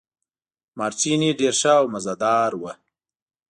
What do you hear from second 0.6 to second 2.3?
مارټیني ډېر ښه او مزه